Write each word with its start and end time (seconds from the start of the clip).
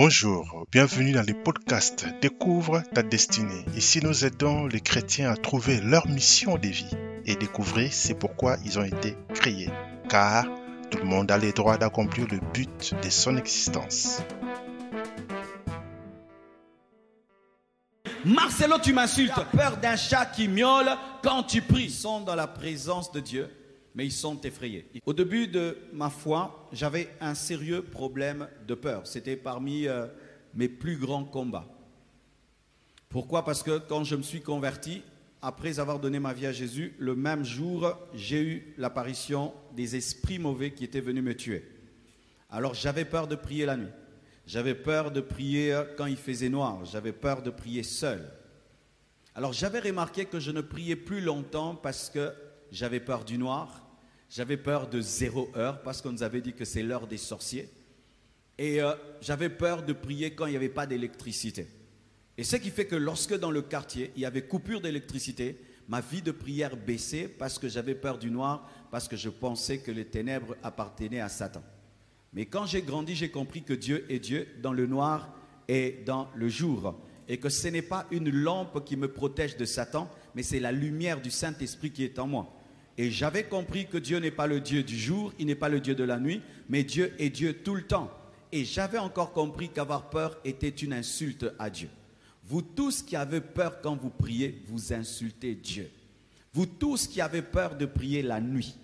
Bonjour, 0.00 0.64
bienvenue 0.70 1.10
dans 1.10 1.26
le 1.26 1.34
podcast 1.34 2.06
Découvre 2.22 2.84
ta 2.94 3.02
destinée. 3.02 3.64
Ici, 3.74 3.98
nous 4.00 4.24
aidons 4.24 4.68
les 4.68 4.78
chrétiens 4.80 5.32
à 5.32 5.36
trouver 5.36 5.80
leur 5.80 6.06
mission 6.06 6.56
de 6.56 6.68
vie 6.68 6.96
et 7.26 7.34
découvrir 7.34 7.92
c'est 7.92 8.14
pourquoi 8.14 8.58
ils 8.64 8.78
ont 8.78 8.84
été 8.84 9.16
créés. 9.34 9.72
Car 10.08 10.44
tout 10.92 10.98
le 10.98 11.04
monde 11.04 11.32
a 11.32 11.36
le 11.36 11.50
droit 11.50 11.78
d'accomplir 11.78 12.28
le 12.30 12.38
but 12.54 12.94
de 13.02 13.10
son 13.10 13.36
existence. 13.36 14.22
Marcelo, 18.24 18.76
tu 18.80 18.92
m'insultes. 18.92 19.32
Peur 19.50 19.78
d'un 19.78 19.96
chat 19.96 20.26
qui 20.26 20.46
miaule 20.46 20.92
quand 21.24 21.42
tu 21.42 21.60
pries. 21.60 21.86
Ils 21.86 21.90
sont 21.90 22.20
dans 22.20 22.36
la 22.36 22.46
présence 22.46 23.10
de 23.10 23.18
Dieu, 23.18 23.50
mais 23.98 24.06
ils 24.06 24.12
sont 24.12 24.40
effrayés. 24.42 24.88
Au 25.06 25.12
début 25.12 25.48
de 25.48 25.76
ma 25.92 26.08
foi, 26.08 26.68
j'avais 26.72 27.08
un 27.20 27.34
sérieux 27.34 27.82
problème 27.82 28.48
de 28.64 28.74
peur. 28.74 29.08
C'était 29.08 29.34
parmi 29.34 29.88
euh, 29.88 30.06
mes 30.54 30.68
plus 30.68 30.96
grands 30.96 31.24
combats. 31.24 31.66
Pourquoi? 33.08 33.44
Parce 33.44 33.64
que 33.64 33.78
quand 33.78 34.04
je 34.04 34.14
me 34.14 34.22
suis 34.22 34.40
converti, 34.40 35.02
après 35.42 35.80
avoir 35.80 35.98
donné 35.98 36.20
ma 36.20 36.32
vie 36.32 36.46
à 36.46 36.52
Jésus, 36.52 36.94
le 37.00 37.16
même 37.16 37.44
jour, 37.44 37.92
j'ai 38.14 38.40
eu 38.40 38.74
l'apparition 38.78 39.52
des 39.74 39.96
esprits 39.96 40.38
mauvais 40.38 40.70
qui 40.70 40.84
étaient 40.84 41.00
venus 41.00 41.24
me 41.24 41.34
tuer. 41.34 41.68
Alors 42.50 42.74
j'avais 42.74 43.04
peur 43.04 43.26
de 43.26 43.34
prier 43.34 43.66
la 43.66 43.76
nuit. 43.76 43.90
J'avais 44.46 44.76
peur 44.76 45.10
de 45.10 45.20
prier 45.20 45.76
quand 45.96 46.06
il 46.06 46.16
faisait 46.16 46.48
noir. 46.48 46.84
J'avais 46.84 47.12
peur 47.12 47.42
de 47.42 47.50
prier 47.50 47.82
seul. 47.82 48.30
Alors 49.34 49.52
j'avais 49.52 49.80
remarqué 49.80 50.24
que 50.24 50.38
je 50.38 50.52
ne 50.52 50.60
priais 50.60 50.94
plus 50.94 51.20
longtemps 51.20 51.74
parce 51.74 52.10
que 52.10 52.32
j'avais 52.70 53.00
peur 53.00 53.24
du 53.24 53.38
noir. 53.38 53.87
J'avais 54.30 54.56
peur 54.56 54.88
de 54.88 55.00
zéro 55.00 55.50
heure 55.56 55.82
parce 55.82 56.02
qu'on 56.02 56.12
nous 56.12 56.22
avait 56.22 56.40
dit 56.40 56.52
que 56.52 56.64
c'est 56.64 56.82
l'heure 56.82 57.06
des 57.06 57.16
sorciers. 57.16 57.68
Et 58.58 58.82
euh, 58.82 58.94
j'avais 59.20 59.48
peur 59.48 59.82
de 59.82 59.92
prier 59.92 60.34
quand 60.34 60.46
il 60.46 60.50
n'y 60.50 60.56
avait 60.56 60.68
pas 60.68 60.86
d'électricité. 60.86 61.66
Et 62.36 62.44
ce 62.44 62.56
qui 62.56 62.70
fait 62.70 62.86
que 62.86 62.96
lorsque 62.96 63.38
dans 63.38 63.50
le 63.50 63.62
quartier, 63.62 64.12
il 64.16 64.22
y 64.22 64.26
avait 64.26 64.42
coupure 64.42 64.80
d'électricité, 64.80 65.58
ma 65.88 66.00
vie 66.00 66.22
de 66.22 66.30
prière 66.30 66.76
baissait 66.76 67.28
parce 67.28 67.58
que 67.58 67.68
j'avais 67.68 67.94
peur 67.94 68.18
du 68.18 68.30
noir, 68.30 68.68
parce 68.90 69.08
que 69.08 69.16
je 69.16 69.28
pensais 69.28 69.78
que 69.78 69.90
les 69.90 70.04
ténèbres 70.04 70.56
appartenaient 70.62 71.20
à 71.20 71.28
Satan. 71.28 71.62
Mais 72.32 72.46
quand 72.46 72.66
j'ai 72.66 72.82
grandi, 72.82 73.16
j'ai 73.16 73.30
compris 73.30 73.62
que 73.62 73.72
Dieu 73.72 74.04
est 74.08 74.18
Dieu 74.18 74.46
dans 74.62 74.72
le 74.72 74.86
noir 74.86 75.34
et 75.66 76.02
dans 76.04 76.28
le 76.34 76.48
jour. 76.48 77.00
Et 77.28 77.38
que 77.38 77.48
ce 77.48 77.68
n'est 77.68 77.82
pas 77.82 78.06
une 78.10 78.30
lampe 78.30 78.84
qui 78.84 78.96
me 78.96 79.10
protège 79.10 79.56
de 79.56 79.64
Satan, 79.64 80.10
mais 80.34 80.42
c'est 80.42 80.60
la 80.60 80.72
lumière 80.72 81.20
du 81.20 81.30
Saint-Esprit 81.30 81.90
qui 81.90 82.04
est 82.04 82.18
en 82.18 82.26
moi. 82.26 82.57
Et 83.00 83.12
j'avais 83.12 83.44
compris 83.44 83.86
que 83.86 83.96
Dieu 83.96 84.18
n'est 84.18 84.32
pas 84.32 84.48
le 84.48 84.60
Dieu 84.60 84.82
du 84.82 84.98
jour, 84.98 85.32
il 85.38 85.46
n'est 85.46 85.54
pas 85.54 85.68
le 85.68 85.78
Dieu 85.78 85.94
de 85.94 86.02
la 86.02 86.18
nuit, 86.18 86.42
mais 86.68 86.82
Dieu 86.82 87.14
est 87.20 87.30
Dieu 87.30 87.54
tout 87.54 87.76
le 87.76 87.82
temps. 87.82 88.10
Et 88.50 88.64
j'avais 88.64 88.98
encore 88.98 89.32
compris 89.32 89.68
qu'avoir 89.68 90.10
peur 90.10 90.36
était 90.44 90.68
une 90.68 90.92
insulte 90.92 91.46
à 91.60 91.70
Dieu. 91.70 91.88
Vous 92.44 92.60
tous 92.60 93.02
qui 93.02 93.14
avez 93.14 93.40
peur 93.40 93.80
quand 93.82 93.94
vous 93.94 94.10
priez, 94.10 94.60
vous 94.66 94.92
insultez 94.92 95.54
Dieu. 95.54 95.88
Vous 96.52 96.66
tous 96.66 97.06
qui 97.06 97.20
avez 97.20 97.42
peur 97.42 97.76
de 97.76 97.86
prier 97.86 98.20
la 98.20 98.40
nuit, 98.40 98.74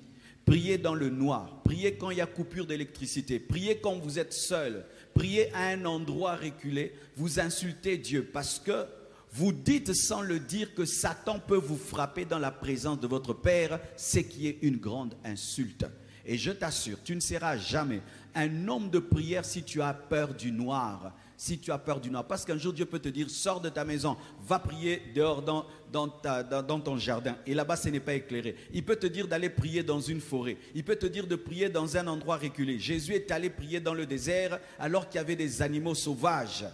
priez 0.44 0.78
dans 0.78 0.94
le 0.94 1.10
noir, 1.10 1.62
priez 1.64 1.96
quand 1.96 2.10
il 2.10 2.18
y 2.18 2.20
a 2.20 2.26
coupure 2.26 2.66
d'électricité, 2.66 3.40
priez 3.40 3.78
quand 3.78 3.96
vous 3.98 4.20
êtes 4.20 4.32
seul, 4.32 4.84
priez 5.12 5.52
à 5.54 5.68
un 5.68 5.86
endroit 5.86 6.36
reculé, 6.36 6.92
vous 7.16 7.40
insultez 7.40 7.98
Dieu 7.98 8.30
parce 8.32 8.60
que 8.60 8.86
vous 9.34 9.50
dites 9.50 9.94
sans 9.94 10.22
le 10.22 10.38
dire 10.38 10.74
que 10.74 10.84
Satan 10.84 11.40
peut 11.40 11.56
vous 11.56 11.76
frapper 11.76 12.24
dans 12.24 12.38
la 12.38 12.52
présence 12.52 13.00
de 13.00 13.08
votre 13.08 13.32
Père, 13.32 13.80
ce 13.96 14.20
qui 14.20 14.46
est 14.46 14.58
une 14.62 14.76
grande 14.76 15.16
insulte. 15.24 15.84
Et 16.24 16.38
je 16.38 16.52
t'assure, 16.52 16.98
tu 17.02 17.16
ne 17.16 17.20
seras 17.20 17.56
jamais 17.56 18.00
un 18.36 18.68
homme 18.68 18.90
de 18.90 19.00
prière 19.00 19.44
si 19.44 19.64
tu 19.64 19.82
as 19.82 19.92
peur 19.92 20.34
du 20.34 20.52
noir, 20.52 21.12
si 21.36 21.58
tu 21.58 21.72
as 21.72 21.78
peur 21.78 22.00
du 22.00 22.10
noir. 22.10 22.24
Parce 22.24 22.44
qu'un 22.44 22.56
jour, 22.56 22.72
Dieu 22.72 22.86
peut 22.86 23.00
te 23.00 23.08
dire, 23.08 23.28
sors 23.28 23.60
de 23.60 23.70
ta 23.70 23.84
maison, 23.84 24.16
va 24.46 24.60
prier 24.60 25.02
dehors 25.12 25.42
dans, 25.42 25.66
dans, 25.92 26.80
ton 26.80 26.96
jardin. 26.96 27.36
Et 27.44 27.54
là-bas, 27.54 27.74
ce 27.74 27.88
n'est 27.88 27.98
pas 27.98 28.14
éclairé. 28.14 28.54
Il 28.72 28.84
peut 28.84 28.96
te 28.96 29.08
dire 29.08 29.26
d'aller 29.26 29.50
prier 29.50 29.82
dans 29.82 30.00
une 30.00 30.20
forêt. 30.20 30.58
Il 30.76 30.84
peut 30.84 30.96
te 30.96 31.06
dire 31.06 31.26
de 31.26 31.34
prier 31.34 31.68
dans 31.68 31.96
un 31.96 32.06
endroit 32.06 32.36
reculé. 32.36 32.78
Jésus 32.78 33.14
est 33.14 33.32
allé 33.32 33.50
prier 33.50 33.80
dans 33.80 33.94
le 33.94 34.06
désert 34.06 34.60
alors 34.78 35.08
qu'il 35.08 35.18
y 35.18 35.24
avait 35.24 35.34
des 35.34 35.60
animaux 35.60 35.96
sauvages. 35.96 36.64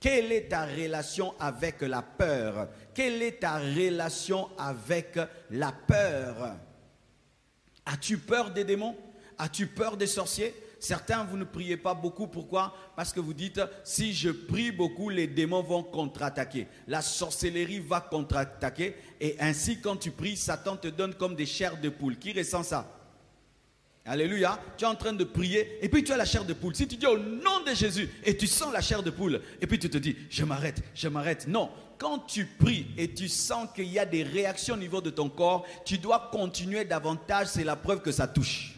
Quelle 0.00 0.32
est 0.32 0.48
ta 0.48 0.64
relation 0.64 1.34
avec 1.38 1.82
la 1.82 2.00
peur? 2.00 2.68
Quelle 2.94 3.22
est 3.22 3.40
ta 3.40 3.58
relation 3.58 4.48
avec 4.56 5.18
la 5.50 5.72
peur? 5.72 6.56
As-tu 7.84 8.16
peur 8.16 8.50
des 8.50 8.64
démons? 8.64 8.96
As-tu 9.36 9.66
peur 9.66 9.98
des 9.98 10.06
sorciers? 10.06 10.54
Certains, 10.78 11.24
vous 11.24 11.36
ne 11.36 11.44
priez 11.44 11.76
pas 11.76 11.92
beaucoup. 11.92 12.26
Pourquoi? 12.26 12.74
Parce 12.96 13.12
que 13.12 13.20
vous 13.20 13.34
dites, 13.34 13.60
si 13.84 14.14
je 14.14 14.30
prie 14.30 14.72
beaucoup, 14.72 15.10
les 15.10 15.26
démons 15.26 15.62
vont 15.62 15.82
contre-attaquer. 15.82 16.66
La 16.86 17.02
sorcellerie 17.02 17.80
va 17.80 18.00
contre-attaquer. 18.00 18.96
Et 19.20 19.36
ainsi, 19.38 19.82
quand 19.82 19.96
tu 19.96 20.10
pries, 20.10 20.38
Satan 20.38 20.78
te 20.78 20.88
donne 20.88 21.12
comme 21.12 21.36
des 21.36 21.44
chairs 21.44 21.78
de 21.78 21.90
poule. 21.90 22.16
Qui 22.16 22.32
ressent 22.32 22.62
ça? 22.62 22.99
Alléluia. 24.06 24.58
Tu 24.76 24.84
es 24.84 24.88
en 24.88 24.94
train 24.94 25.12
de 25.12 25.24
prier 25.24 25.78
et 25.82 25.88
puis 25.88 26.02
tu 26.02 26.12
as 26.12 26.16
la 26.16 26.24
chair 26.24 26.44
de 26.44 26.52
poule. 26.52 26.74
Si 26.74 26.88
tu 26.88 26.96
dis 26.96 27.06
au 27.06 27.18
nom 27.18 27.60
de 27.66 27.74
Jésus 27.74 28.08
et 28.24 28.36
tu 28.36 28.46
sens 28.46 28.72
la 28.72 28.80
chair 28.80 29.02
de 29.02 29.10
poule 29.10 29.40
et 29.60 29.66
puis 29.66 29.78
tu 29.78 29.90
te 29.90 29.98
dis, 29.98 30.16
je 30.30 30.44
m'arrête, 30.44 30.82
je 30.94 31.08
m'arrête. 31.08 31.46
Non. 31.46 31.70
Quand 31.98 32.20
tu 32.20 32.46
pries 32.46 32.86
et 32.96 33.12
tu 33.12 33.28
sens 33.28 33.68
qu'il 33.74 33.92
y 33.92 33.98
a 33.98 34.06
des 34.06 34.22
réactions 34.22 34.74
au 34.74 34.78
niveau 34.78 35.02
de 35.02 35.10
ton 35.10 35.28
corps, 35.28 35.66
tu 35.84 35.98
dois 35.98 36.30
continuer 36.32 36.86
davantage. 36.86 37.48
C'est 37.48 37.64
la 37.64 37.76
preuve 37.76 38.00
que 38.00 38.10
ça 38.10 38.26
touche. 38.26 38.74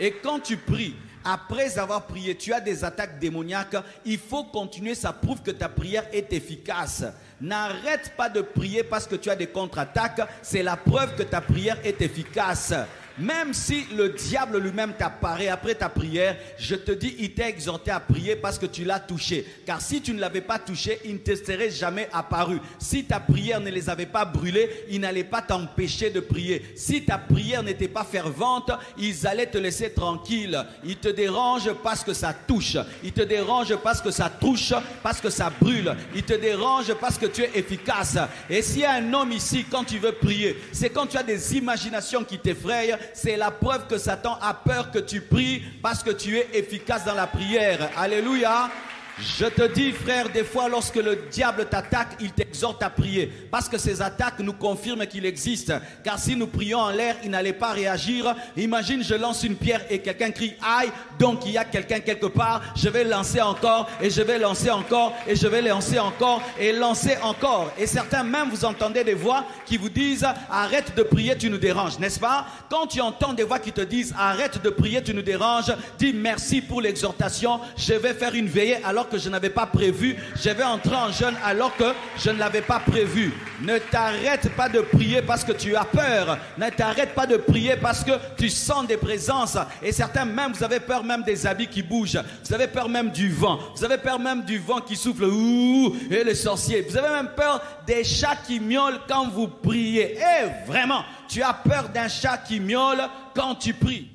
Et 0.00 0.12
quand 0.12 0.40
tu 0.40 0.56
pries, 0.56 0.94
après 1.22 1.78
avoir 1.78 2.06
prié, 2.06 2.34
tu 2.34 2.54
as 2.54 2.60
des 2.60 2.82
attaques 2.82 3.18
démoniaques, 3.18 3.76
il 4.06 4.18
faut 4.18 4.44
continuer, 4.44 4.94
ça 4.94 5.12
prouve 5.12 5.42
que 5.42 5.50
ta 5.50 5.68
prière 5.68 6.06
est 6.14 6.32
efficace. 6.32 7.04
N'arrête 7.42 8.12
pas 8.16 8.30
de 8.30 8.40
prier 8.40 8.82
parce 8.82 9.06
que 9.06 9.16
tu 9.16 9.28
as 9.28 9.36
des 9.36 9.48
contre-attaques, 9.48 10.22
c'est 10.40 10.62
la 10.62 10.78
preuve 10.78 11.16
que 11.16 11.22
ta 11.22 11.42
prière 11.42 11.78
est 11.84 12.00
efficace. 12.00 12.72
Même 13.20 13.52
si 13.52 13.86
le 13.94 14.08
diable 14.08 14.58
lui-même 14.58 14.94
t'apparaît 14.94 15.48
après 15.48 15.74
ta 15.74 15.90
prière, 15.90 16.36
je 16.58 16.74
te 16.74 16.90
dis, 16.90 17.16
il 17.18 17.34
t'a 17.34 17.48
exhorté 17.48 17.90
à 17.90 18.00
prier 18.00 18.34
parce 18.34 18.58
que 18.58 18.64
tu 18.64 18.84
l'as 18.84 18.98
touché. 18.98 19.46
Car 19.66 19.80
si 19.80 20.00
tu 20.00 20.14
ne 20.14 20.20
l'avais 20.20 20.40
pas 20.40 20.58
touché, 20.58 20.98
il 21.04 21.14
ne 21.14 21.18
te 21.18 21.34
serait 21.34 21.70
jamais 21.70 22.08
apparu. 22.12 22.60
Si 22.78 23.04
ta 23.04 23.20
prière 23.20 23.60
ne 23.60 23.70
les 23.70 23.90
avait 23.90 24.06
pas 24.06 24.24
brûlés, 24.24 24.70
ils 24.88 25.00
n'allaient 25.00 25.22
pas 25.24 25.42
t'empêcher 25.42 26.08
de 26.08 26.20
prier. 26.20 26.64
Si 26.74 27.04
ta 27.04 27.18
prière 27.18 27.62
n'était 27.62 27.88
pas 27.88 28.04
fervente, 28.04 28.70
ils 28.96 29.26
allaient 29.26 29.50
te 29.50 29.58
laisser 29.58 29.92
tranquille. 29.92 30.58
Ils 30.84 30.96
te 30.96 31.08
dérangent 31.08 31.74
parce 31.82 32.02
que 32.02 32.14
ça 32.14 32.32
touche. 32.32 32.78
Ils 33.04 33.12
te 33.12 33.22
dérangent 33.22 33.76
parce 33.82 34.00
que 34.00 34.10
ça 34.10 34.30
touche, 34.30 34.72
parce 35.02 35.20
que 35.20 35.28
ça 35.28 35.52
brûle. 35.60 35.94
Ils 36.14 36.22
te 36.22 36.34
dérangent 36.34 36.94
parce 36.94 37.18
que 37.18 37.26
tu 37.26 37.42
es 37.42 37.50
efficace. 37.54 38.16
Et 38.48 38.62
s'il 38.62 38.80
y 38.80 38.84
a 38.84 38.92
un 38.92 39.12
homme 39.12 39.32
ici, 39.32 39.66
quand 39.70 39.84
tu 39.84 39.98
veux 39.98 40.12
prier, 40.12 40.56
c'est 40.72 40.88
quand 40.88 41.06
tu 41.06 41.18
as 41.18 41.22
des 41.22 41.56
imaginations 41.56 42.24
qui 42.24 42.38
t'effrayent, 42.38 42.96
c'est 43.12 43.36
la 43.36 43.50
preuve 43.50 43.86
que 43.86 43.98
Satan 43.98 44.38
a 44.40 44.54
peur 44.54 44.90
que 44.90 44.98
tu 44.98 45.20
pries 45.20 45.62
parce 45.82 46.02
que 46.02 46.10
tu 46.10 46.36
es 46.36 46.48
efficace 46.54 47.04
dans 47.04 47.14
la 47.14 47.26
prière. 47.26 47.90
Alléluia. 47.96 48.70
Je 49.20 49.44
te 49.44 49.66
dis, 49.66 49.92
frère, 49.92 50.30
des 50.30 50.44
fois, 50.44 50.68
lorsque 50.68 50.96
le 50.96 51.24
diable 51.30 51.66
t'attaque, 51.66 52.16
il 52.20 52.32
t'exhorte 52.32 52.82
à 52.82 52.88
prier. 52.88 53.30
Parce 53.50 53.68
que 53.68 53.76
ces 53.76 54.00
attaques 54.00 54.38
nous 54.38 54.54
confirment 54.54 55.06
qu'il 55.06 55.26
existe. 55.26 55.74
Car 56.02 56.18
si 56.18 56.36
nous 56.36 56.46
prions 56.46 56.78
en 56.78 56.90
l'air, 56.90 57.16
il 57.22 57.30
n'allait 57.30 57.52
pas 57.52 57.72
réagir. 57.72 58.34
Imagine, 58.56 59.02
je 59.04 59.14
lance 59.14 59.42
une 59.42 59.56
pierre 59.56 59.84
et 59.90 59.98
quelqu'un 59.98 60.30
crie 60.30 60.54
aïe. 60.62 60.90
Donc 61.18 61.44
il 61.44 61.52
y 61.52 61.58
a 61.58 61.64
quelqu'un 61.64 62.00
quelque 62.00 62.26
part. 62.26 62.62
Je 62.74 62.88
vais 62.88 63.04
lancer 63.04 63.42
encore 63.42 63.90
et 64.00 64.08
je 64.08 64.22
vais 64.22 64.38
lancer 64.38 64.70
encore 64.70 65.12
et 65.26 65.36
je 65.36 65.46
vais 65.46 65.60
lancer 65.60 65.98
encore 65.98 66.42
et 66.58 66.72
lancer 66.72 67.18
encore. 67.22 67.72
Et 67.78 67.86
certains 67.86 68.24
même, 68.24 68.48
vous 68.50 68.64
entendez 68.64 69.04
des 69.04 69.14
voix 69.14 69.44
qui 69.66 69.76
vous 69.76 69.90
disent 69.90 70.26
arrête 70.50 70.94
de 70.96 71.02
prier, 71.02 71.36
tu 71.36 71.50
nous 71.50 71.58
déranges, 71.58 71.98
n'est-ce 71.98 72.20
pas? 72.20 72.46
Quand 72.70 72.86
tu 72.86 73.00
entends 73.02 73.34
des 73.34 73.44
voix 73.44 73.58
qui 73.58 73.72
te 73.72 73.82
disent 73.82 74.14
arrête 74.16 74.62
de 74.62 74.70
prier, 74.70 75.02
tu 75.02 75.12
nous 75.12 75.22
déranges, 75.22 75.72
dis 75.98 76.14
merci 76.14 76.62
pour 76.62 76.80
l'exhortation. 76.80 77.60
Je 77.76 77.94
vais 77.94 78.14
faire 78.14 78.34
une 78.34 78.48
veillée 78.48 78.78
alors 78.82 79.09
que 79.10 79.18
je 79.18 79.28
n'avais 79.28 79.50
pas 79.50 79.66
prévu. 79.66 80.16
Je 80.36 80.50
vais 80.50 80.64
entrer 80.64 80.96
en 80.96 81.12
jeûne 81.12 81.34
alors 81.44 81.76
que 81.76 81.92
je 82.16 82.30
ne 82.30 82.38
l'avais 82.38 82.62
pas 82.62 82.78
prévu. 82.78 83.32
Ne 83.60 83.78
t'arrête 83.78 84.48
pas 84.56 84.68
de 84.68 84.80
prier 84.80 85.20
parce 85.22 85.44
que 85.44 85.52
tu 85.52 85.76
as 85.76 85.84
peur. 85.84 86.38
Ne 86.56 86.70
t'arrête 86.70 87.14
pas 87.14 87.26
de 87.26 87.36
prier 87.36 87.76
parce 87.76 88.04
que 88.04 88.12
tu 88.38 88.48
sens 88.48 88.86
des 88.86 88.96
présences. 88.96 89.58
Et 89.82 89.92
certains 89.92 90.24
même, 90.24 90.52
vous 90.52 90.64
avez 90.64 90.80
peur 90.80 91.04
même 91.04 91.22
des 91.22 91.46
habits 91.46 91.66
qui 91.66 91.82
bougent. 91.82 92.20
Vous 92.44 92.54
avez 92.54 92.68
peur 92.68 92.88
même 92.88 93.10
du 93.10 93.28
vent. 93.30 93.58
Vous 93.76 93.84
avez 93.84 93.98
peur 93.98 94.18
même 94.18 94.44
du 94.44 94.58
vent 94.58 94.80
qui 94.80 94.96
souffle. 94.96 95.24
Ouh, 95.24 95.96
et 96.10 96.24
les 96.24 96.34
sorciers. 96.34 96.86
Vous 96.88 96.96
avez 96.96 97.10
même 97.10 97.30
peur 97.36 97.60
des 97.86 98.04
chats 98.04 98.36
qui 98.46 98.60
miaulent 98.60 99.00
quand 99.08 99.28
vous 99.28 99.48
priez. 99.48 100.16
Et 100.16 100.66
vraiment, 100.66 101.04
tu 101.28 101.42
as 101.42 101.52
peur 101.54 101.88
d'un 101.88 102.08
chat 102.08 102.38
qui 102.38 102.60
miaule 102.60 103.02
quand 103.34 103.56
tu 103.56 103.74
pries. 103.74 104.08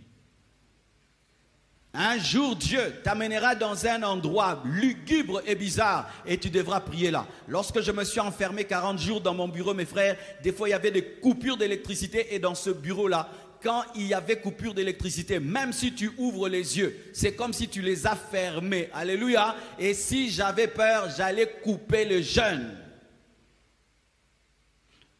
Un 1.97 2.17
jour, 2.17 2.57
Dieu 2.57 2.93
t'amènera 3.03 3.55
dans 3.55 3.85
un 3.87 4.03
endroit 4.03 4.61
lugubre 4.65 5.41
et 5.45 5.55
bizarre 5.55 6.09
et 6.25 6.37
tu 6.37 6.49
devras 6.49 6.81
prier 6.81 7.09
là. 7.09 7.25
Lorsque 7.47 7.79
je 7.79 7.91
me 7.91 8.03
suis 8.03 8.19
enfermé 8.19 8.65
40 8.65 8.99
jours 8.99 9.21
dans 9.21 9.33
mon 9.33 9.47
bureau, 9.47 9.73
mes 9.73 9.85
frères, 9.85 10.17
des 10.43 10.51
fois 10.51 10.67
il 10.67 10.71
y 10.71 10.75
avait 10.75 10.91
des 10.91 11.03
coupures 11.03 11.55
d'électricité 11.55 12.35
et 12.35 12.39
dans 12.39 12.55
ce 12.55 12.69
bureau-là, 12.69 13.29
quand 13.63 13.83
il 13.95 14.07
y 14.07 14.13
avait 14.13 14.41
coupure 14.41 14.73
d'électricité, 14.73 15.39
même 15.39 15.71
si 15.71 15.93
tu 15.93 16.11
ouvres 16.17 16.49
les 16.49 16.77
yeux, 16.77 16.95
c'est 17.13 17.33
comme 17.33 17.53
si 17.53 17.67
tu 17.69 17.81
les 17.81 18.05
as 18.05 18.15
fermés. 18.15 18.89
Alléluia. 18.93 19.55
Et 19.79 19.93
si 19.93 20.29
j'avais 20.29 20.67
peur, 20.67 21.09
j'allais 21.17 21.47
couper 21.63 22.05
le 22.05 22.21
jeûne. 22.21 22.77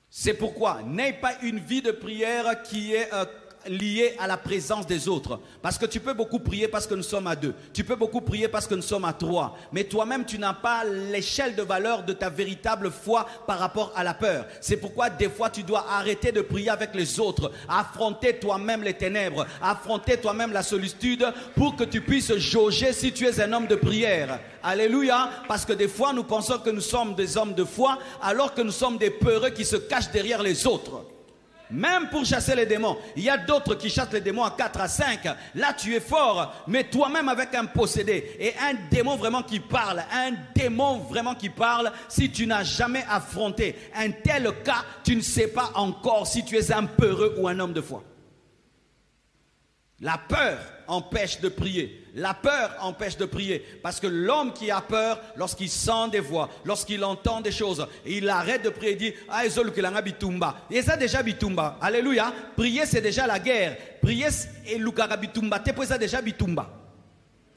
C'est 0.09 0.35
pourquoi 0.35 0.81
n'aie 0.83 1.13
pas 1.13 1.37
une 1.41 1.59
vie 1.59 1.81
de 1.81 1.91
prière 1.91 2.61
qui 2.63 2.93
est 2.93 3.11
euh, 3.13 3.25
lié 3.67 4.15
à 4.19 4.27
la 4.27 4.37
présence 4.37 4.85
des 4.85 5.07
autres. 5.07 5.39
Parce 5.61 5.77
que 5.77 5.85
tu 5.85 5.99
peux 5.99 6.13
beaucoup 6.13 6.39
prier 6.39 6.67
parce 6.67 6.87
que 6.87 6.95
nous 6.95 7.03
sommes 7.03 7.27
à 7.27 7.35
deux. 7.35 7.53
Tu 7.73 7.83
peux 7.83 7.95
beaucoup 7.95 8.21
prier 8.21 8.47
parce 8.47 8.67
que 8.67 8.75
nous 8.75 8.81
sommes 8.81 9.05
à 9.05 9.13
trois. 9.13 9.57
Mais 9.71 9.83
toi-même, 9.83 10.25
tu 10.25 10.37
n'as 10.37 10.53
pas 10.53 10.83
l'échelle 10.83 11.55
de 11.55 11.61
valeur 11.61 12.03
de 12.03 12.13
ta 12.13 12.29
véritable 12.29 12.91
foi 12.91 13.25
par 13.47 13.59
rapport 13.59 13.91
à 13.95 14.03
la 14.03 14.13
peur. 14.13 14.45
C'est 14.61 14.77
pourquoi 14.77 15.09
des 15.09 15.29
fois, 15.29 15.49
tu 15.49 15.63
dois 15.63 15.85
arrêter 15.89 16.31
de 16.31 16.41
prier 16.41 16.69
avec 16.69 16.93
les 16.93 17.19
autres, 17.19 17.51
affronter 17.67 18.37
toi-même 18.37 18.83
les 18.83 18.93
ténèbres, 18.93 19.45
affronter 19.61 20.17
toi-même 20.17 20.51
la 20.51 20.63
solitude 20.63 21.25
pour 21.55 21.75
que 21.75 21.83
tu 21.83 22.01
puisses 22.01 22.35
jauger 22.37 22.93
si 22.93 23.11
tu 23.11 23.25
es 23.25 23.39
un 23.39 23.51
homme 23.53 23.67
de 23.67 23.75
prière. 23.75 24.39
Alléluia. 24.63 25.29
Parce 25.47 25.65
que 25.65 25.73
des 25.73 25.87
fois, 25.87 26.13
nous 26.13 26.23
pensons 26.23 26.59
que 26.59 26.69
nous 26.69 26.81
sommes 26.81 27.15
des 27.15 27.37
hommes 27.37 27.53
de 27.53 27.63
foi 27.63 27.99
alors 28.21 28.53
que 28.53 28.61
nous 28.61 28.71
sommes 28.71 28.97
des 28.97 29.09
peureux 29.09 29.49
qui 29.49 29.65
se 29.65 29.75
cachent 29.75 30.11
derrière 30.11 30.41
les 30.41 30.65
autres. 30.65 31.14
Même 31.71 32.09
pour 32.09 32.25
chasser 32.25 32.55
les 32.55 32.65
démons, 32.65 32.97
il 33.15 33.23
y 33.23 33.29
a 33.29 33.37
d'autres 33.37 33.75
qui 33.75 33.89
chassent 33.89 34.11
les 34.13 34.21
démons 34.21 34.43
à 34.43 34.51
4 34.51 34.81
à 34.81 34.87
5. 34.87 35.19
Là, 35.55 35.73
tu 35.73 35.95
es 35.95 35.99
fort, 35.99 36.53
mais 36.67 36.85
toi-même 36.85 37.29
avec 37.29 37.53
un 37.55 37.65
possédé 37.65 38.35
et 38.39 38.53
un 38.61 38.75
démon 38.91 39.15
vraiment 39.15 39.43
qui 39.43 39.59
parle, 39.59 40.03
un 40.11 40.31
démon 40.53 40.99
vraiment 40.99 41.35
qui 41.35 41.49
parle, 41.49 41.91
si 42.07 42.31
tu 42.31 42.47
n'as 42.47 42.63
jamais 42.63 43.05
affronté 43.09 43.75
un 43.95 44.11
tel 44.11 44.51
cas, 44.63 44.83
tu 45.03 45.15
ne 45.15 45.21
sais 45.21 45.47
pas 45.47 45.71
encore 45.75 46.27
si 46.27 46.43
tu 46.45 46.57
es 46.57 46.71
un 46.71 46.85
peureux 46.85 47.35
ou 47.37 47.47
un 47.47 47.59
homme 47.59 47.73
de 47.73 47.81
foi. 47.81 48.03
La 50.01 50.17
peur 50.17 50.57
empêche 50.87 51.39
de 51.39 51.47
prier. 51.47 52.05
La 52.15 52.33
peur 52.33 52.75
empêche 52.81 53.15
de 53.15 53.25
prier. 53.25 53.59
Parce 53.81 53.99
que 53.99 54.07
l'homme 54.07 54.51
qui 54.51 54.69
a 54.69 54.81
peur, 54.81 55.21
lorsqu'il 55.37 55.69
sent 55.69 56.09
des 56.11 56.19
voix, 56.19 56.49
lorsqu'il 56.65 57.03
entend 57.03 57.39
des 57.39 57.51
choses, 57.51 57.87
il 58.05 58.27
arrête 58.29 58.63
de 58.63 58.69
prier 58.69 58.91
et 58.91 58.95
dit 58.95 59.13
Ah, 59.29 59.43
bitumba. 60.01 60.57
Et 60.69 60.81
ça 60.81 60.97
déjà 60.97 61.23
bitumba. 61.23 61.77
Alléluia. 61.81 62.33
Prier, 62.57 62.85
c'est 62.85 63.01
déjà 63.01 63.25
la 63.25 63.39
guerre. 63.39 63.77
Prier, 64.01 64.27
et 64.67 64.77
bitumba. 65.17 65.61
ça 65.85 65.97
déjà 65.97 66.21
bitumba. 66.21 66.69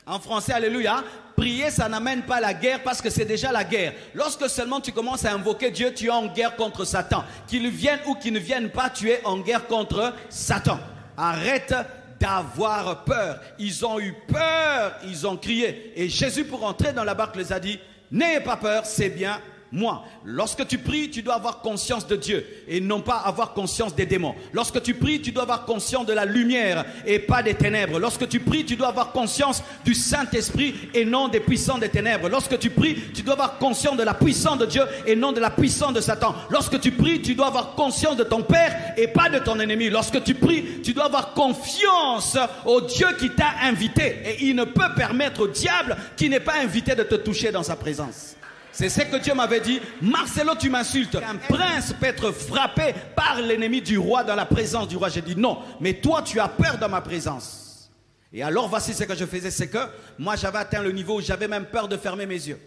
En 0.06 0.20
français, 0.20 0.52
alléluia. 0.52 1.02
Prier, 1.36 1.70
ça 1.70 1.88
n'amène 1.88 2.22
pas 2.22 2.40
la 2.40 2.54
guerre 2.54 2.82
parce 2.84 3.02
que 3.02 3.10
c'est 3.10 3.24
déjà 3.24 3.50
la 3.50 3.64
guerre. 3.64 3.94
Lorsque 4.14 4.48
seulement 4.48 4.80
tu 4.80 4.92
commences 4.92 5.24
à 5.24 5.32
invoquer 5.32 5.72
Dieu, 5.72 5.92
tu 5.92 6.06
es 6.06 6.10
en 6.10 6.26
guerre 6.26 6.54
contre 6.54 6.84
Satan. 6.84 7.24
Qu'il 7.48 7.68
vienne 7.68 8.00
ou 8.06 8.14
qu'il 8.14 8.32
ne 8.32 8.38
vienne 8.38 8.70
pas, 8.70 8.90
tu 8.90 9.10
es 9.10 9.20
en 9.24 9.38
guerre 9.38 9.66
contre 9.66 10.14
Satan. 10.30 10.78
Arrête 11.16 11.74
d'avoir 12.20 13.04
peur. 13.04 13.40
Ils 13.58 13.84
ont 13.84 14.00
eu 14.00 14.14
peur, 14.26 14.94
ils 15.04 15.26
ont 15.26 15.36
crié. 15.36 15.92
Et 15.96 16.08
Jésus, 16.08 16.44
pour 16.44 16.64
entrer 16.64 16.92
dans 16.92 17.04
la 17.04 17.14
barque, 17.14 17.36
les 17.36 17.52
a 17.52 17.60
dit, 17.60 17.78
n'ayez 18.10 18.40
pas 18.40 18.56
peur, 18.56 18.84
c'est 18.86 19.10
bien 19.10 19.40
moi. 19.72 20.04
Lorsque 20.24 20.66
tu 20.66 20.78
pries, 20.78 21.10
tu 21.10 21.22
dois 21.22 21.34
avoir 21.34 21.60
conscience 21.60 22.06
de 22.06 22.16
Dieu 22.16 22.46
et 22.66 22.80
non 22.80 23.00
pas 23.00 23.16
avoir 23.16 23.52
conscience 23.52 23.94
des 23.94 24.06
démons. 24.06 24.34
Lorsque 24.52 24.82
tu 24.82 24.94
pries, 24.94 25.20
tu 25.20 25.32
dois 25.32 25.42
avoir 25.42 25.64
conscience 25.64 26.06
de 26.06 26.12
la 26.12 26.24
lumière 26.24 26.84
et 27.06 27.18
pas 27.18 27.42
des 27.42 27.54
ténèbres. 27.54 27.98
Lorsque 27.98 28.28
tu 28.28 28.40
pries, 28.40 28.64
tu 28.64 28.76
dois 28.76 28.88
avoir 28.88 29.12
conscience 29.12 29.62
du 29.84 29.94
Saint-Esprit 29.94 30.74
et 30.94 31.04
non 31.04 31.28
des 31.28 31.40
puissants 31.40 31.78
des 31.78 31.88
ténèbres. 31.88 32.28
Lorsque 32.28 32.58
tu 32.58 32.70
pries, 32.70 32.96
tu 33.14 33.22
dois 33.22 33.34
avoir 33.34 33.58
conscience 33.58 33.96
de 33.96 34.02
la 34.02 34.14
puissance 34.14 34.58
de 34.58 34.66
Dieu 34.66 34.82
et 35.06 35.16
non 35.16 35.32
de 35.32 35.40
la 35.40 35.50
puissance 35.50 35.92
de 35.92 36.00
Satan. 36.00 36.34
Lorsque 36.50 36.80
tu 36.80 36.92
pries, 36.92 37.20
tu 37.20 37.34
dois 37.34 37.48
avoir 37.48 37.74
conscience 37.74 38.16
de 38.16 38.24
ton 38.24 38.42
Père 38.42 38.94
et 38.96 39.08
pas 39.08 39.28
de 39.28 39.38
ton 39.38 39.60
ennemi. 39.60 39.90
Lorsque 39.90 40.22
tu 40.24 40.34
pries, 40.34 40.80
tu 40.82 40.94
dois 40.94 41.06
avoir 41.06 41.34
confiance 41.34 42.38
au 42.64 42.80
Dieu 42.80 43.08
qui 43.18 43.30
t'a 43.30 43.52
invité 43.62 44.16
et 44.24 44.44
il 44.44 44.56
ne 44.56 44.64
peut 44.64 44.94
permettre 44.96 45.42
au 45.42 45.48
diable 45.48 45.96
qui 46.16 46.28
n'est 46.28 46.40
pas 46.40 46.56
invité 46.62 46.94
de 46.94 47.02
te 47.02 47.16
toucher 47.16 47.52
dans 47.52 47.62
sa 47.62 47.76
présence. 47.76 48.37
C'est 48.78 48.90
ce 48.90 49.00
que 49.00 49.16
Dieu 49.16 49.34
m'avait 49.34 49.58
dit. 49.58 49.80
Marcelo, 50.00 50.54
tu 50.54 50.70
m'insultes. 50.70 51.16
Un 51.16 51.34
prince 51.34 51.92
peut 51.98 52.06
être 52.06 52.30
frappé 52.30 52.94
par 53.16 53.42
l'ennemi 53.42 53.82
du 53.82 53.98
roi 53.98 54.22
dans 54.22 54.36
la 54.36 54.46
présence 54.46 54.86
du 54.86 54.96
roi. 54.96 55.08
J'ai 55.08 55.20
dit 55.20 55.34
non, 55.34 55.58
mais 55.80 55.94
toi, 55.94 56.22
tu 56.22 56.38
as 56.38 56.46
peur 56.46 56.78
dans 56.78 56.88
ma 56.88 57.00
présence. 57.00 57.90
Et 58.32 58.40
alors, 58.40 58.68
voici 58.68 58.94
ce 58.94 59.02
que 59.02 59.16
je 59.16 59.24
faisais, 59.24 59.50
c'est 59.50 59.66
que 59.66 59.84
moi, 60.16 60.36
j'avais 60.36 60.58
atteint 60.58 60.80
le 60.80 60.92
niveau 60.92 61.18
où 61.18 61.20
j'avais 61.20 61.48
même 61.48 61.64
peur 61.64 61.88
de 61.88 61.96
fermer 61.96 62.24
mes 62.24 62.36
yeux. 62.36 62.60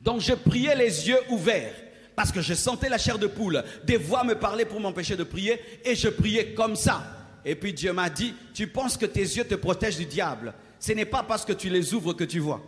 Donc, 0.00 0.22
je 0.22 0.32
priais 0.32 0.74
les 0.74 1.06
yeux 1.06 1.20
ouverts 1.28 1.76
parce 2.16 2.32
que 2.32 2.40
je 2.40 2.54
sentais 2.54 2.88
la 2.88 2.98
chair 2.98 3.16
de 3.16 3.28
poule. 3.28 3.62
Des 3.84 3.98
voix 3.98 4.24
me 4.24 4.34
parlaient 4.34 4.64
pour 4.64 4.80
m'empêcher 4.80 5.14
de 5.14 5.22
prier 5.22 5.60
et 5.84 5.94
je 5.94 6.08
priais 6.08 6.52
comme 6.52 6.74
ça. 6.74 7.04
Et 7.44 7.54
puis 7.54 7.72
Dieu 7.72 7.92
m'a 7.92 8.10
dit, 8.10 8.34
tu 8.52 8.66
penses 8.66 8.96
que 8.96 9.06
tes 9.06 9.20
yeux 9.20 9.44
te 9.44 9.54
protègent 9.54 9.98
du 9.98 10.06
diable. 10.06 10.52
Ce 10.80 10.90
n'est 10.90 11.04
pas 11.04 11.22
parce 11.22 11.44
que 11.44 11.52
tu 11.52 11.68
les 11.68 11.94
ouvres 11.94 12.12
que 12.12 12.24
tu 12.24 12.40
vois 12.40 12.60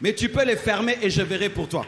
mais 0.00 0.14
tu 0.14 0.28
peux 0.28 0.44
les 0.44 0.56
fermer 0.56 0.98
et 1.02 1.10
je 1.10 1.22
verrai 1.22 1.48
pour 1.48 1.68
toi. 1.68 1.86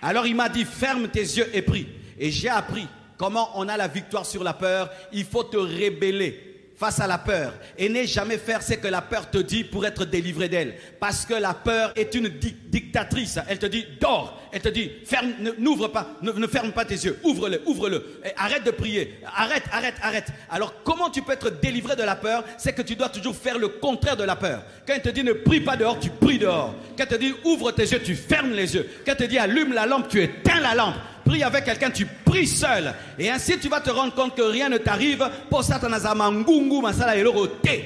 Alors 0.00 0.26
il 0.26 0.34
m'a 0.34 0.48
dit, 0.48 0.64
ferme 0.64 1.08
tes 1.08 1.20
yeux 1.20 1.48
et 1.54 1.62
prie. 1.62 1.86
Et 2.18 2.30
j'ai 2.30 2.48
appris 2.48 2.86
comment 3.16 3.50
on 3.54 3.68
a 3.68 3.76
la 3.76 3.88
victoire 3.88 4.26
sur 4.26 4.42
la 4.42 4.52
peur. 4.52 4.90
Il 5.12 5.24
faut 5.24 5.44
te 5.44 5.56
rébeller 5.56 6.51
face 6.76 7.00
à 7.00 7.06
la 7.06 7.18
peur 7.18 7.54
et 7.78 7.88
n'aie 7.88 8.06
jamais 8.06 8.38
faire 8.38 8.62
ce 8.62 8.74
que 8.74 8.88
la 8.88 9.02
peur 9.02 9.30
te 9.30 9.38
dit 9.38 9.64
pour 9.64 9.86
être 9.86 10.04
délivré 10.04 10.48
d'elle. 10.48 10.74
Parce 10.98 11.24
que 11.24 11.34
la 11.34 11.54
peur 11.54 11.92
est 11.96 12.14
une 12.14 12.28
dictatrice. 12.28 13.38
Elle 13.48 13.58
te 13.58 13.66
dit 13.66 13.86
dors. 14.00 14.40
Elle 14.52 14.60
te 14.60 14.68
dit 14.68 14.90
ferme, 15.04 15.32
n'ouvre 15.58 15.88
pas, 15.88 16.10
ne, 16.22 16.46
ferme 16.46 16.72
pas 16.72 16.84
tes 16.84 16.94
yeux. 16.94 17.18
Ouvre-le, 17.24 17.62
ouvre-le. 17.66 18.20
Arrête 18.36 18.64
de 18.64 18.70
prier. 18.70 19.18
Arrête, 19.34 19.64
arrête, 19.72 19.94
arrête. 20.02 20.26
Alors 20.50 20.74
comment 20.84 21.08
tu 21.08 21.22
peux 21.22 21.32
être 21.32 21.60
délivré 21.60 21.96
de 21.96 22.02
la 22.02 22.16
peur? 22.16 22.44
C'est 22.58 22.72
que 22.72 22.82
tu 22.82 22.96
dois 22.96 23.08
toujours 23.08 23.36
faire 23.36 23.58
le 23.58 23.68
contraire 23.68 24.16
de 24.16 24.24
la 24.24 24.36
peur. 24.36 24.62
Quand 24.86 24.94
elle 24.94 25.02
te 25.02 25.08
dit 25.08 25.24
ne 25.24 25.32
prie 25.32 25.60
pas 25.60 25.76
dehors, 25.76 25.98
tu 25.98 26.10
pries 26.10 26.38
dehors. 26.38 26.74
Quand 26.96 27.04
elle 27.04 27.18
te 27.18 27.22
dit 27.22 27.34
ouvre 27.44 27.72
tes 27.72 27.84
yeux, 27.84 28.02
tu 28.02 28.14
fermes 28.14 28.52
les 28.52 28.74
yeux. 28.74 28.88
Quand 29.06 29.12
elle 29.12 29.18
te 29.18 29.24
dit 29.24 29.38
allume 29.38 29.72
la 29.72 29.86
lampe, 29.86 30.08
tu 30.08 30.22
éteins 30.22 30.60
la 30.60 30.74
lampe 30.74 30.96
prie 31.24 31.42
avec 31.42 31.64
quelqu'un, 31.64 31.90
tu 31.90 32.06
pries 32.06 32.46
seul. 32.46 32.94
Et 33.18 33.30
ainsi, 33.30 33.58
tu 33.58 33.68
vas 33.68 33.80
te 33.80 33.90
rendre 33.90 34.14
compte 34.14 34.34
que 34.36 34.42
rien 34.42 34.68
ne 34.68 34.78
t'arrive. 34.78 35.28
Pour 35.50 35.62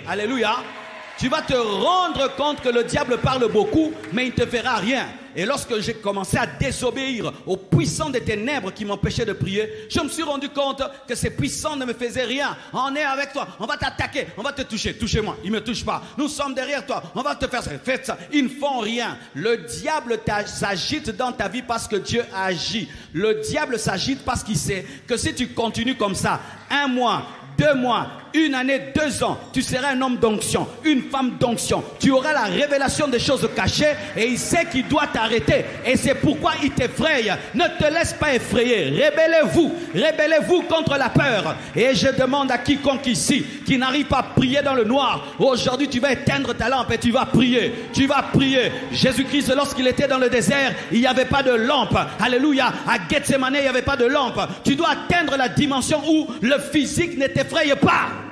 Alléluia. 0.08 0.56
Tu 1.18 1.28
vas 1.28 1.40
te 1.40 1.54
rendre 1.54 2.34
compte 2.36 2.60
que 2.60 2.68
le 2.68 2.84
diable 2.84 3.18
parle 3.18 3.50
beaucoup, 3.50 3.92
mais 4.12 4.26
il 4.26 4.30
ne 4.30 4.44
te 4.44 4.46
fera 4.46 4.76
rien. 4.76 5.06
Et 5.34 5.44
lorsque 5.44 5.80
j'ai 5.80 5.94
commencé 5.94 6.36
à 6.36 6.46
désobéir 6.46 7.32
aux 7.46 7.56
puissants 7.56 8.10
des 8.10 8.22
ténèbres 8.22 8.72
qui 8.72 8.84
m'empêchaient 8.84 9.24
de 9.24 9.34
prier, 9.34 9.86
je 9.90 10.00
me 10.00 10.08
suis 10.08 10.22
rendu 10.22 10.48
compte 10.48 10.82
que 11.06 11.14
ces 11.14 11.30
puissants 11.30 11.76
ne 11.76 11.84
me 11.84 11.94
faisaient 11.94 12.24
rien. 12.24 12.56
On 12.72 12.94
est 12.94 13.04
avec 13.04 13.32
toi, 13.32 13.48
on 13.60 13.66
va 13.66 13.76
t'attaquer, 13.76 14.28
on 14.36 14.42
va 14.42 14.52
te 14.52 14.62
toucher, 14.62 14.94
touchez-moi, 14.94 15.36
il 15.44 15.50
ne 15.50 15.56
me 15.56 15.64
touche 15.64 15.84
pas. 15.84 16.02
Nous 16.18 16.28
sommes 16.28 16.54
derrière 16.54 16.84
toi, 16.84 17.02
on 17.14 17.22
va 17.22 17.34
te 17.34 17.46
faire 17.46 17.62
ça, 17.62 17.70
faites 17.82 18.06
ça. 18.06 18.16
Ils 18.32 18.44
ne 18.44 18.48
font 18.48 18.78
rien. 18.80 19.18
Le 19.34 19.58
diable 19.58 20.18
s'agite 20.46 21.14
dans 21.16 21.32
ta 21.32 21.48
vie 21.48 21.62
parce 21.62 21.88
que 21.88 21.96
Dieu 21.96 22.24
agit. 22.34 22.88
Le 23.12 23.40
diable 23.40 23.78
s'agite 23.78 24.22
parce 24.24 24.42
qu'il 24.42 24.56
sait 24.56 24.86
que 25.06 25.16
si 25.16 25.34
tu 25.34 25.48
continues 25.48 25.96
comme 25.96 26.14
ça, 26.14 26.40
un 26.70 26.88
mois, 26.88 27.22
deux 27.58 27.74
mois, 27.74 28.08
une 28.36 28.54
année, 28.54 28.80
deux 28.94 29.22
ans, 29.22 29.38
tu 29.52 29.62
seras 29.62 29.92
un 29.92 30.00
homme 30.00 30.16
d'onction, 30.16 30.66
une 30.84 31.02
femme 31.02 31.36
d'onction. 31.38 31.82
Tu 31.98 32.10
auras 32.10 32.32
la 32.32 32.44
révélation 32.44 33.08
des 33.08 33.18
choses 33.18 33.48
cachées 33.54 33.94
et 34.16 34.26
il 34.26 34.38
sait 34.38 34.66
qu'il 34.66 34.86
doit 34.88 35.06
t'arrêter. 35.12 35.64
Et 35.84 35.96
c'est 35.96 36.14
pourquoi 36.14 36.52
il 36.62 36.70
t'effraie. 36.70 37.24
Ne 37.54 37.64
te 37.78 37.92
laisse 37.92 38.12
pas 38.14 38.34
effrayer. 38.34 38.90
Rébellez-vous. 38.90 39.72
Rébellez-vous 39.94 40.62
contre 40.62 40.96
la 40.98 41.08
peur. 41.08 41.56
Et 41.74 41.94
je 41.94 42.08
demande 42.08 42.50
à 42.50 42.58
quiconque 42.58 43.06
ici 43.06 43.44
qui 43.64 43.78
n'arrive 43.78 44.06
pas 44.06 44.18
à 44.18 44.22
prier 44.22 44.62
dans 44.62 44.74
le 44.74 44.84
noir, 44.84 45.34
aujourd'hui 45.38 45.88
tu 45.88 46.00
vas 46.00 46.12
éteindre 46.12 46.54
ta 46.54 46.68
lampe 46.68 46.92
et 46.92 46.98
tu 46.98 47.10
vas 47.10 47.26
prier. 47.26 47.72
Tu 47.92 48.06
vas 48.06 48.22
prier. 48.32 48.72
Jésus-Christ, 48.92 49.52
lorsqu'il 49.54 49.86
était 49.86 50.08
dans 50.08 50.18
le 50.18 50.28
désert, 50.28 50.72
il 50.92 51.00
n'y 51.00 51.06
avait 51.06 51.24
pas 51.24 51.42
de 51.42 51.52
lampe. 51.52 51.96
Alléluia. 52.20 52.72
À 52.86 52.96
Gethsemane, 53.08 53.54
il 53.56 53.62
n'y 53.62 53.68
avait 53.68 53.82
pas 53.82 53.96
de 53.96 54.06
lampe. 54.06 54.40
Tu 54.64 54.76
dois 54.76 54.90
atteindre 54.90 55.36
la 55.36 55.48
dimension 55.48 56.02
où 56.08 56.26
le 56.40 56.58
physique 56.58 57.18
ne 57.18 57.26
t'effraie 57.26 57.74
pas. 57.76 58.25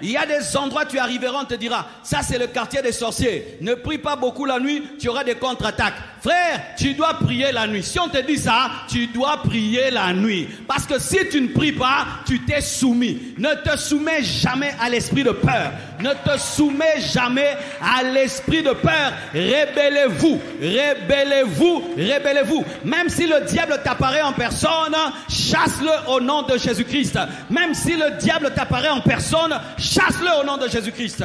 Il 0.00 0.10
y 0.10 0.16
a 0.16 0.26
des 0.26 0.56
endroits, 0.56 0.84
tu 0.84 0.98
arriveras, 0.98 1.40
on 1.42 1.44
te 1.44 1.54
dira, 1.54 1.86
ça 2.02 2.20
c'est 2.22 2.38
le 2.38 2.46
quartier 2.48 2.82
des 2.82 2.92
sorciers. 2.92 3.58
Ne 3.60 3.74
prie 3.74 3.98
pas 3.98 4.16
beaucoup 4.16 4.44
la 4.44 4.58
nuit, 4.58 4.82
tu 4.98 5.08
auras 5.08 5.24
des 5.24 5.34
contre-attaques. 5.34 5.94
Frère, 6.22 6.60
tu 6.76 6.94
dois 6.94 7.14
prier 7.14 7.52
la 7.52 7.66
nuit. 7.66 7.82
Si 7.82 8.00
on 8.00 8.08
te 8.08 8.18
dit 8.18 8.36
ça, 8.36 8.70
tu 8.88 9.06
dois 9.06 9.42
prier 9.44 9.90
la 9.90 10.12
nuit. 10.12 10.48
Parce 10.66 10.84
que 10.84 10.98
si 10.98 11.18
tu 11.30 11.40
ne 11.40 11.48
pries 11.48 11.72
pas, 11.72 12.06
tu 12.26 12.40
t'es 12.44 12.60
soumis. 12.60 13.34
Ne 13.38 13.54
te 13.54 13.76
soumets 13.76 14.22
jamais 14.22 14.74
à 14.80 14.88
l'esprit 14.88 15.22
de 15.22 15.30
peur. 15.30 15.70
Ne 16.00 16.10
te 16.10 16.38
soumets 16.38 17.00
jamais 17.00 17.56
à 17.80 18.02
l'esprit 18.02 18.62
de 18.62 18.72
peur. 18.72 19.12
Rébellez-vous, 19.32 20.40
rébellez-vous, 20.60 21.94
rébellez-vous. 21.96 22.64
Même 22.84 23.08
si 23.08 23.26
le 23.26 23.42
diable 23.42 23.80
t'apparaît 23.84 24.22
en 24.22 24.32
personne, 24.32 24.96
chasse-le 25.28 26.10
au 26.10 26.20
nom 26.20 26.42
de 26.42 26.58
Jésus-Christ. 26.58 27.18
Même 27.50 27.72
si 27.74 27.92
le 27.92 28.18
diable 28.18 28.52
t'apparaît 28.54 28.88
en 28.88 29.00
personne, 29.00 29.54
chasse-le 29.86 30.40
au 30.40 30.44
nom 30.44 30.56
de 30.58 30.68
Jésus-Christ. 30.68 31.24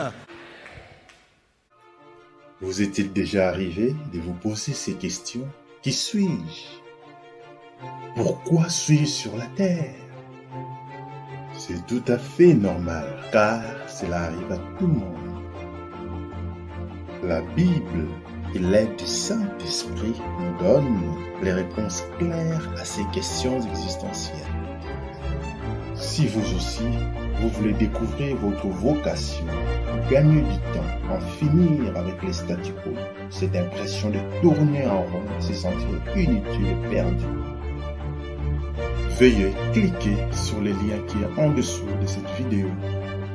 Vous 2.61 2.81
est-il 2.81 3.11
déjà 3.11 3.49
arrivé 3.49 3.95
de 4.13 4.19
vous 4.19 4.33
poser 4.33 4.73
ces 4.73 4.93
questions? 4.93 5.47
Qui 5.81 5.91
suis-je? 5.91 6.79
Pourquoi 8.15 8.69
suis-je 8.69 9.05
sur 9.05 9.35
la 9.35 9.47
terre? 9.47 9.95
C'est 11.57 11.85
tout 11.87 12.03
à 12.07 12.17
fait 12.17 12.53
normal, 12.53 13.05
car 13.31 13.63
cela 13.89 14.23
arrive 14.25 14.51
à 14.51 14.57
tout 14.77 14.87
le 14.87 14.93
monde. 14.93 15.17
La 17.23 17.41
Bible 17.41 18.07
et 18.53 18.59
l'aide 18.59 18.95
du 18.95 19.07
Saint-Esprit 19.07 20.13
nous 20.39 20.57
donnent 20.59 21.15
les 21.41 21.53
réponses 21.53 22.03
claires 22.19 22.69
à 22.79 22.85
ces 22.85 23.05
questions 23.13 23.59
existentielles. 23.69 24.37
Si 25.95 26.27
vous 26.27 26.55
aussi, 26.55 26.83
vous 27.41 27.49
voulez 27.49 27.73
découvrir 27.73 28.37
votre 28.37 28.67
vocation, 28.67 29.45
gagner 30.09 30.41
du 30.41 30.57
temps, 30.73 31.13
en 31.13 31.19
finir 31.19 31.97
avec 31.97 32.21
les 32.21 32.33
statu 32.33 32.71
quo, 32.83 32.91
cette 33.31 33.55
impression 33.55 34.11
de 34.11 34.19
tourner 34.41 34.85
en 34.85 35.01
rond, 35.01 35.23
se 35.39 35.53
sentir 35.53 35.89
inutile 36.15 36.67
et 36.67 36.89
perdu, 36.89 37.25
veuillez 39.19 39.51
cliquer 39.73 40.17
sur 40.31 40.61
le 40.61 40.69
lien 40.69 40.99
qui 41.07 41.17
est 41.17 41.41
en 41.41 41.49
dessous 41.51 41.85
de 41.99 42.05
cette 42.05 42.29
vidéo 42.37 42.67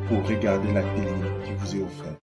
pour 0.08 0.26
regarder 0.26 0.72
la 0.72 0.82
télé 0.82 1.10
qui 1.44 1.52
vous 1.58 1.76
est 1.76 1.82
offerte. 1.82 2.25